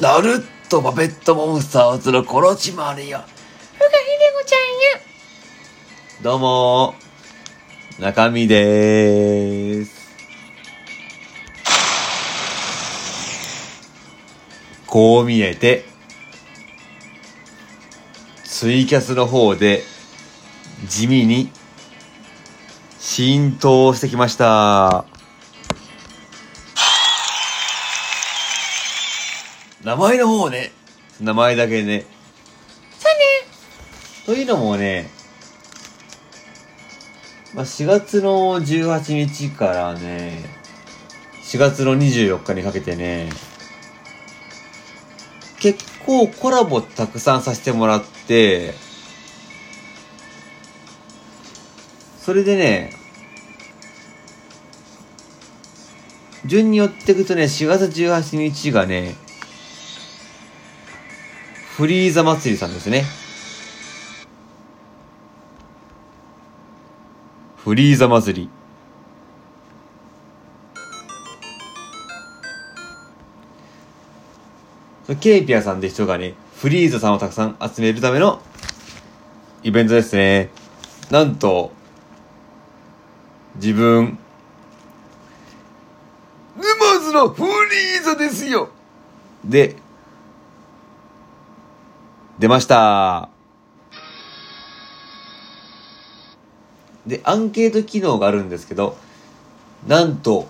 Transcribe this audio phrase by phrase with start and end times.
[0.00, 3.18] ナルットパペットモンスターをするコロチマルよ。
[3.18, 5.02] ふがひでごちゃんや。
[6.22, 10.16] どうもー、中身でーす。
[14.86, 15.84] こう見えて、
[18.44, 19.82] ツイキャスの方で
[20.88, 21.52] 地味に
[22.98, 25.09] 浸透してきました。
[29.90, 30.70] 名前の方ね、
[31.20, 32.06] 名前だけね。
[32.92, 33.14] さね。
[34.24, 35.10] というのもね、
[37.54, 40.44] まあ、4月の18日からね、
[41.42, 43.30] 4月の24日にかけてね、
[45.58, 48.74] 結構コラボたくさんさせてもらって、
[52.20, 52.92] それでね、
[56.46, 59.16] 順に寄っていくとね、4月18日がね、
[61.80, 63.06] フリーザ祭りさんですね。
[67.56, 68.50] フリーザ祭
[75.08, 75.16] り。
[75.16, 78.42] ケイピアさんって人がね、フリーザさんをたくさん集めるための
[79.62, 80.50] イベントですね。
[81.10, 81.72] なんと、
[83.54, 84.18] 自分、
[86.56, 88.68] 沼津のフリーザですよ
[89.42, 89.76] で、
[92.40, 93.28] 出ました。
[97.06, 98.96] で、アンケート機能があるんですけど、
[99.86, 100.48] なんと、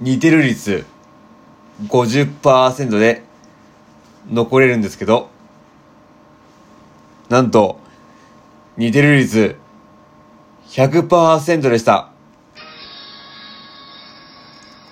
[0.00, 0.86] 似てる率
[1.86, 3.24] 50%で
[4.30, 5.28] 残れるんですけど、
[7.28, 7.78] なんと、
[8.78, 9.56] 似てる率
[10.70, 12.10] 100%でした。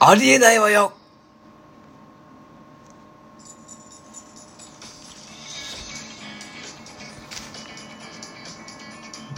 [0.00, 0.92] ありえないわよ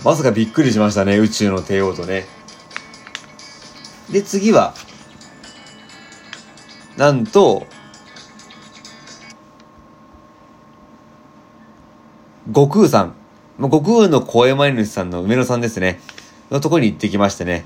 [0.04, 2.26] まさかびっくりしましたね、宇宙の帝王とね。
[4.10, 4.74] で、次は、
[6.96, 7.66] なんと、
[12.46, 13.14] 悟空さん。
[13.60, 16.00] 悟空の声前主さんの梅野さんですね。
[16.50, 17.64] のとこに行ってきましてね。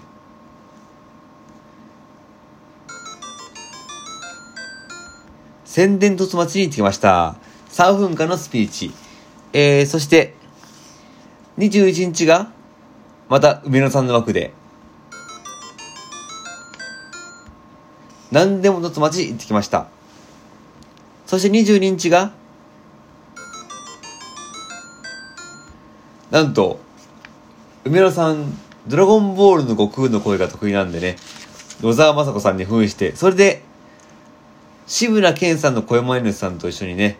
[5.64, 7.36] 宣伝突町に行ってきました。
[7.70, 8.92] 3分間のスピーチ。
[9.52, 10.34] えー、そして、
[11.62, 12.50] 21日が、
[13.28, 14.52] また梅野さんの枠で、
[18.32, 19.86] 何でものつ町行ってきました。
[21.26, 22.32] そして22日が、
[26.32, 26.80] なんと、
[27.84, 28.58] 梅野さん、
[28.88, 31.16] ドラゴンボールの悟空の声が得意なんでね、
[31.80, 33.62] 野沢雅子さんに扮して、それで、
[34.88, 37.18] 志村けんさんの声前主さんと一緒にね、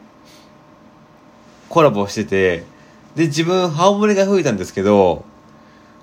[1.69, 2.72] コラボしてて、
[3.15, 5.25] で、自分、ハーモニカ吹いたんですけど、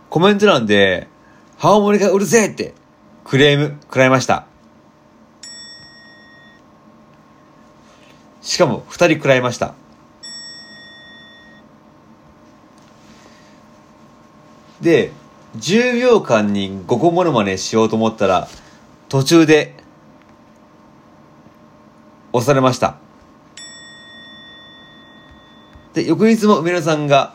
[0.09, 1.08] コメント欄で、
[1.58, 2.74] ハーモニカうるせえって、
[3.24, 4.46] クレーム、食らいました。
[8.42, 9.74] しかも、二人食らいました。
[14.81, 15.12] で、
[15.58, 18.48] 10秒間に5個モノマネしようと思ったら、
[19.09, 19.74] 途中で、
[22.34, 22.98] 押されました。
[26.00, 27.34] で、翌日も梅野さんが、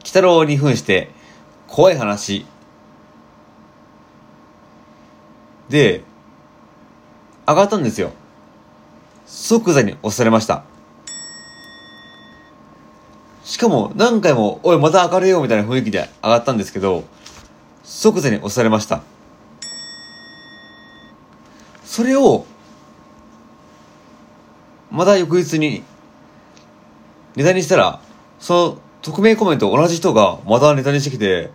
[0.00, 1.10] 鬼太郎に扮して、
[1.68, 2.46] 怖い話。
[5.68, 6.04] で、
[7.46, 8.12] 上がったんですよ。
[9.26, 10.64] 即座に押されました。
[13.44, 17.04] しかも何回も、おい、また上がれよみたいな雰囲気で上がったんですけど、
[17.84, 19.02] 即座に押されました。
[21.84, 22.46] それを、
[24.96, 25.84] また翌日に、
[27.36, 28.00] ネタにしたら、
[28.40, 31.50] その、匿名コメント同じ人がまたネタにしてきて、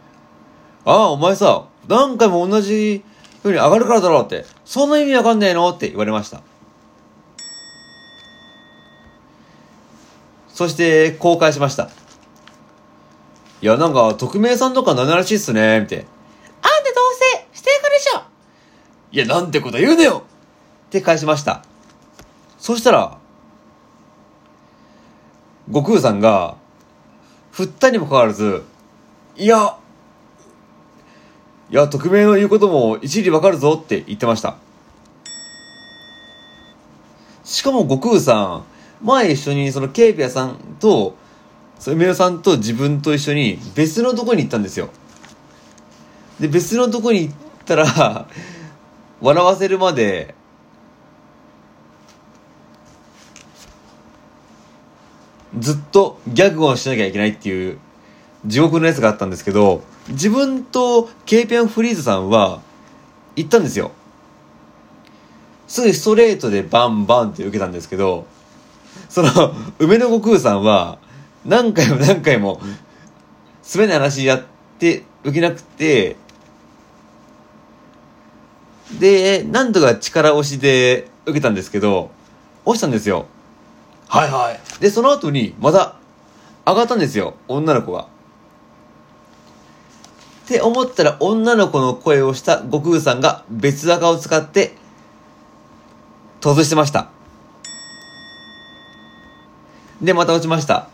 [0.85, 3.03] ああ、お前さ、何回も同じ
[3.41, 5.69] 風に上がるからだろうって、そんな意味わかんねえの？
[5.69, 6.41] って言われました。
[10.47, 11.89] そして、公開しました。
[13.63, 16.05] いや、なんか、匿名さんとか何らしいっすね、みたいな。
[16.61, 18.21] あんたどうせ、ステーカでしょ。
[19.11, 20.25] いや、なんてこと言うなよ
[20.87, 21.63] って返しました。
[22.59, 23.17] そしたら、
[25.67, 26.57] 悟空さんが、
[27.51, 28.63] 振ったにもかかわらず、
[29.35, 29.77] いや、
[31.69, 34.57] いや、匿名の言うことも一理わかるぞって言ってました。
[37.43, 38.63] しかも悟空さ
[39.01, 41.15] ん、前一緒にそのケイピアさんと、
[41.79, 44.89] その梅野さんと自分と一緒に別のとこに行ったんですよ。
[46.39, 47.35] で、別のとこに行っ
[47.65, 48.27] たら、
[49.21, 50.35] 笑わせるまで
[55.59, 57.77] ずっとギャグをしなきゃいけないっていう
[58.45, 62.61] 地獄のやつがあったんですけど、自分とケーピョンフリーズさんは
[63.35, 63.91] 行ったんですよ。
[65.67, 68.25] すぐストレートでバンバンって受けたんですけど、
[69.09, 69.29] その、
[69.79, 70.97] 梅の悟空さんは
[71.45, 72.59] 何回も何回も
[73.73, 74.43] 滑り話やっ
[74.79, 76.17] て受けなくて、
[78.99, 82.11] で、なんとか力押しで受けたんですけど、
[82.65, 83.27] 落ちたんですよ。
[84.11, 84.59] はいはい。
[84.81, 85.95] で、その後に、また、
[86.65, 87.35] 上がったんですよ。
[87.47, 88.01] 女の子が。
[88.01, 88.07] っ
[90.47, 94.73] て思ったら、女の子の声をした悟空さんが別赤を使って、
[96.41, 97.09] 突してました。
[100.01, 100.89] で、また落ちました。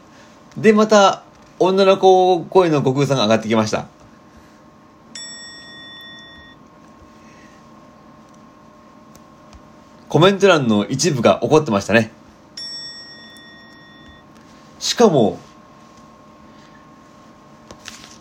[0.56, 1.24] で、また、
[1.58, 3.88] 女の子声の悟空さんが上がってきました。
[10.08, 12.12] コメント欄の一部が怒ってましたね。
[14.98, 15.38] しかも、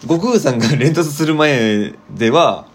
[0.03, 2.67] 悟空さんが連突する前では、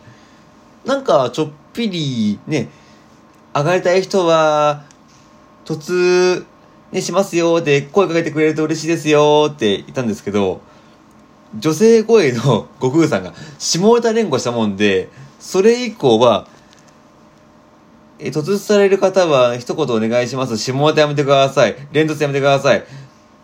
[0.86, 2.70] なんかちょっぴりね、
[3.54, 4.86] 上がりたい人は、
[5.66, 6.48] 突、
[6.92, 10.62] ね、しますよって声かけてくれると嬉しいですよって言ったんですけど、
[11.60, 15.10] 女性声の 悟空さんが下ネタ連呼したもんで、
[15.40, 16.48] それ以降は、
[18.18, 20.58] えー、突される方は一言お願いします。
[20.58, 21.76] 下ネタやめてください。
[21.92, 22.84] 連突やめてください。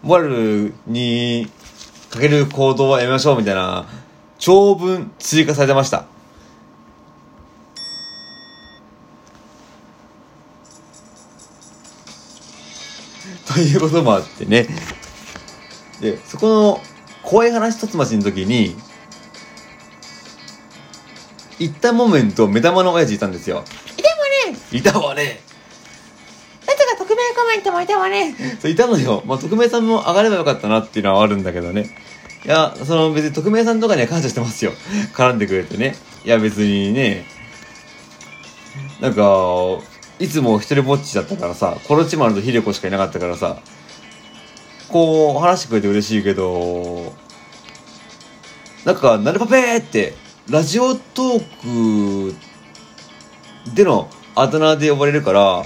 [0.07, 1.51] モラルに
[2.09, 3.86] かける行動はやめましょうみたいな
[4.39, 6.06] 長文追加されてました。
[13.54, 14.69] ということもあってね。
[16.00, 16.81] で、そこの
[17.21, 18.77] 怖い話一つ町の時に、
[21.60, 23.65] 行ったモメント目玉の親父いたんですよ。
[23.98, 24.15] いたわ
[24.53, 24.57] ね。
[24.71, 25.42] いたわね。
[27.35, 28.35] コメントもいたわね。
[28.59, 29.24] そういたのよ。
[29.25, 31.89] まあ、匿名さんも上がればよかったなっていうのはあるんだけどね。
[32.45, 34.71] いや、その別に匿名さんとかには感謝してますよ。
[35.13, 35.95] 絡んでくれてね。
[36.24, 37.25] いや別にね、
[39.00, 39.24] なんか、
[40.19, 43.59] いつも一人ぼっちだったからさ、コロチマルとヒデコしかいなかったからさ、
[44.89, 47.13] こう、話してくれて嬉しいけど、
[48.85, 50.15] なんか、なるパペーって、
[50.50, 52.35] ラジオトーク
[53.75, 55.63] でのあだ名で呼ばれるから、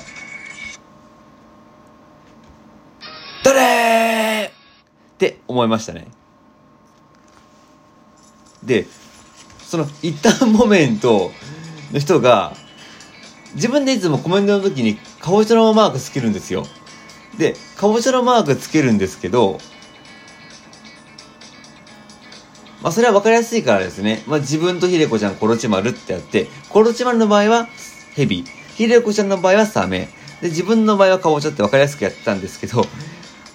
[5.21, 6.07] って思いましたね。
[8.63, 8.87] で、
[9.63, 11.31] その一旦モメント
[11.91, 12.55] の人が、
[13.53, 16.65] 自分でいつもコメントの時にかぼちゃのマークつけるんですよ。
[17.37, 19.59] で、かぼちゃのマークつけるんですけど、
[22.81, 24.23] まあそれは分かりやすいからですね。
[24.25, 27.67] まあ自分とひでこちゃんコロチマルってやって、コロチマルの場合は
[28.15, 28.43] ヘビ、
[28.75, 30.09] ひでこちゃんの場合はサメ、
[30.41, 32.87] で自分の場合はかぼちゃって分かりやすくやってたんですけど、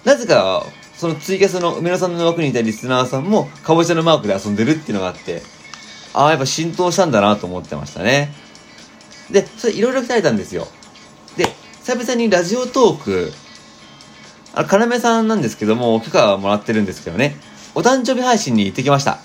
[0.05, 0.65] なぜか、
[0.97, 5.43] そのツイキャスの梅野さんの枠にいたリスナーさんも、かぼちゃのマークで遊んでるっていうのがあって、
[6.13, 8.33] ああ、やっぱ浸透したんだなと思ってましたね。
[9.29, 10.67] で、それいろいろ鍛えたんですよ。
[11.37, 13.31] で、久々にラジオトーク、
[14.55, 17.35] あの、かなめさんなんですけども、許可はもらってるんですけどね、
[17.75, 19.19] お誕生日配信に行ってきました。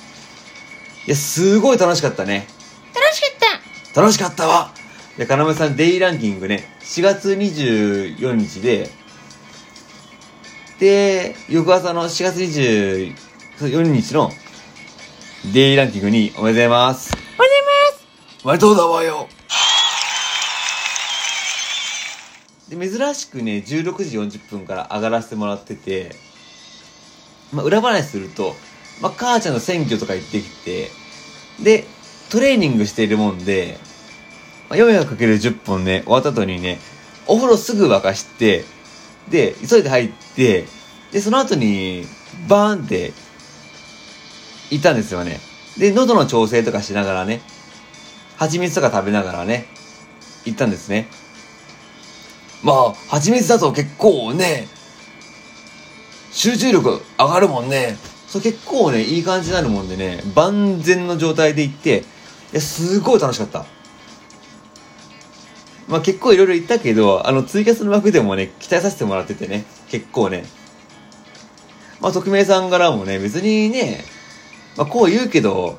[1.07, 2.47] いや、すごい楽しかったね。
[2.95, 4.01] 楽しかった。
[4.03, 4.75] 楽しかったわ
[5.17, 8.91] で、かなめさんデイランキングね、4月24日で、
[10.83, 14.33] で、翌朝の4月24日の
[15.53, 17.13] デイランキングにおめでとうございます。
[17.39, 17.63] おはようござい
[17.93, 18.43] ます。
[18.43, 19.29] おめでとうだわよ
[22.69, 26.17] で、珍しくね、16時40分から上がらせてもらってて、
[27.53, 28.57] まあ、裏話すると、
[29.01, 30.89] まあ、母ちゃんの選挙とか行ってきて、
[31.63, 31.85] で、
[32.29, 33.79] トレーニングしているもんで、
[34.69, 36.81] まあ、400×10 本ね、終わった後にね、
[37.29, 38.65] お風呂すぐ沸かして、
[39.29, 40.67] で、急いで入って、
[41.13, 42.07] で、その後に、
[42.49, 43.13] バーンって、
[44.71, 45.41] 行ったんですよね。
[45.79, 47.43] で、喉の調整とかしながらね、
[48.37, 49.67] 蜂蜜とか食べながらね、
[50.45, 51.09] 行ったんですね。
[52.63, 54.69] まあ、蜂蜜だと結構ね、
[56.31, 57.97] 集中力上がるもんね。
[58.27, 61.99] そう結構ね、いい感じになるもんでね、万全の状態で行って、
[62.53, 63.67] いや、すごい楽しかった。
[65.93, 70.45] まあ結構いろいろ言ったけど、あの、ツイキャスの枠でもね、期待させてもらっててね、結構ね。
[72.01, 74.03] まあ、匿名さんからもね、別にね、
[74.79, 75.79] まあこう言うけど、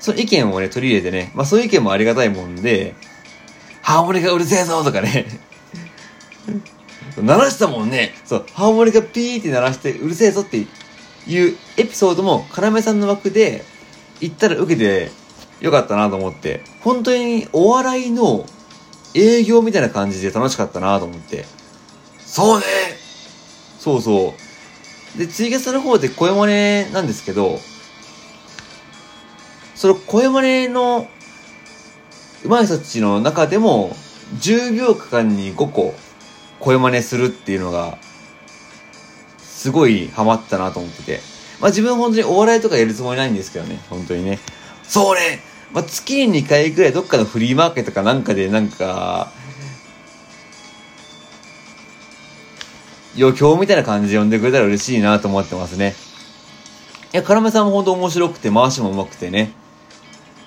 [0.00, 2.94] その意見をね、取り入れてね、まあそういう意見もありがたいもんで、
[3.80, 5.24] ハーモニカうるせえぞとかね、
[7.16, 13.64] 鳴らしたもんね、そう、ハーモニカピーって鳴らしてうるせえぞっていうエピソードも、カラメさんの枠で
[14.20, 15.10] 言ったら受けて
[15.60, 18.44] よかったなと思って、本当にお笑いの
[19.14, 21.46] 営業みたいな感じで楽しかったなと思って。
[22.18, 22.64] そうね
[23.78, 24.34] そうそ
[25.14, 25.18] う。
[25.18, 27.60] で、ツイキャスの方で声真似なんですけど、
[29.74, 31.06] その声真似の
[32.44, 33.94] 上手い人たちの中でも、
[34.40, 35.94] 10秒間に5個
[36.60, 37.98] 声真似するっていうのが、
[39.38, 41.20] すごいハマったなと思ってて。
[41.60, 44.38] まあ自分本当にお笑いとかやるつもりないんですけどね、本当にね。
[44.82, 45.42] そうね
[45.74, 49.32] まあ月に2回ぐらいどっかのフリーマーケットかなんかでなんか、
[53.18, 55.94] 余興みたいな感じで呼んでくれたら嬉しいなと思ってますね。
[57.12, 59.52] いや、カラメさんも本当面白くて、回しも上手くてね。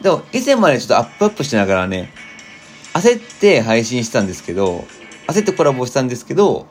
[0.01, 2.11] でも、以前までちょっとアップアップしながらね、
[2.93, 4.85] 焦って配信したんですけど、
[5.27, 6.67] 焦ってコラボしたんですけど、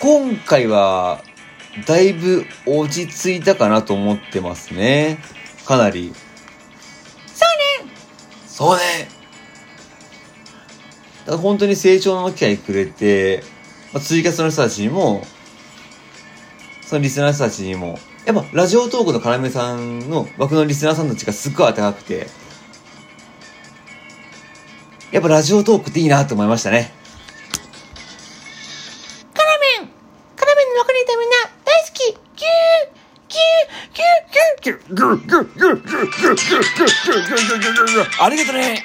[0.00, 1.22] 今回は、
[1.86, 5.18] だいぶ落ち着いたかなと思ってますね。
[5.64, 6.12] かなり。
[7.26, 7.46] そ
[7.84, 7.92] うね。
[8.46, 9.08] そうね。
[11.20, 13.44] だから本当に成長の機会くれて、
[13.92, 15.22] まあ、追加その人たちにも、
[16.82, 22.26] そのリスナーの人たちにも、やっぱラジオトークの要さんの枠のリスナーさんたちがすっごい温かくて、
[25.12, 26.99] やっぱラジオトークっていいなと思いましたね。
[38.20, 38.82] ありがとね。